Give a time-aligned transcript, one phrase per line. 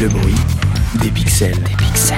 [0.00, 0.34] Le bruit
[0.94, 1.52] des pixels.
[1.62, 2.16] Des pixels.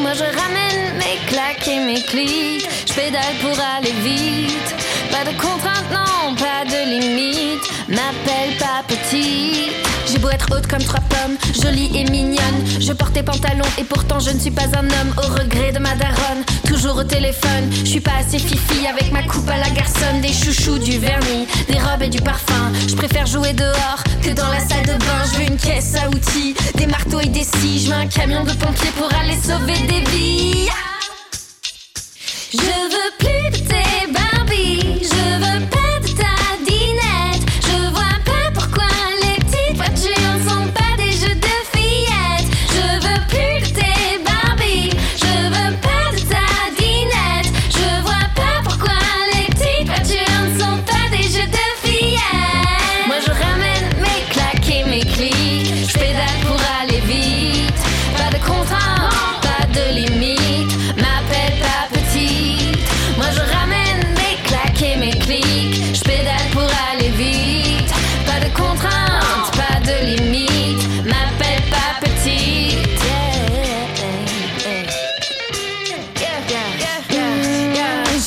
[0.00, 2.68] Moi je ramène mes claques et mes clics.
[2.86, 4.81] Je pédale pour aller vite.
[5.12, 7.62] Pas de contraintes, non, pas de limite.
[7.86, 9.68] M'appelle pas petit.
[10.10, 12.64] J'ai beau être haute comme trois pommes, jolie et mignonne.
[12.80, 15.14] Je porte des pantalons et pourtant je ne suis pas un homme.
[15.18, 17.70] Au regret de ma daronne, toujours au téléphone.
[17.84, 20.22] Je suis pas assez fifi avec ma coupe à la garçonne.
[20.22, 22.72] Des chouchous, du vernis, des robes et du parfum.
[22.88, 25.22] Je préfère jouer dehors que dans la salle de bain.
[25.32, 27.84] Je veux une caisse à outils, des marteaux et des scies.
[27.84, 30.51] Je veux un camion de pompiers pour aller sauver des vies.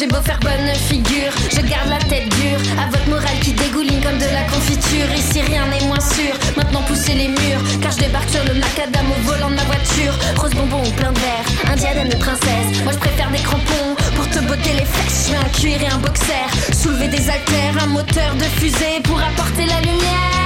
[0.06, 2.62] J'ai beau faire bonne figure, je garde la tête dure.
[2.80, 5.10] À votre morale qui dégouline comme de la confiture.
[5.18, 6.32] Ici rien n'est moins sûr.
[6.56, 10.14] Maintenant poussez les murs, car je débarque sur le macadam au volant de ma voiture.
[10.38, 12.84] Rose bonbon ou plein de verre, un diadème de princesse.
[12.84, 15.32] Moi je préfère des crampons pour te botter les fesses.
[15.32, 19.66] Je un cuir et un boxer, soulever des haltères, un moteur de fusée pour apporter
[19.66, 20.45] la lumière.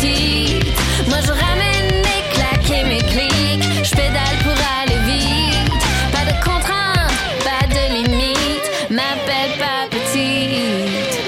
[0.00, 3.64] Moi je ramène mes claques et mes clics.
[3.82, 5.72] Je pédale pour aller vite.
[6.12, 8.70] Pas de contraintes, pas de limites.
[8.90, 11.18] M'appelle pas petite.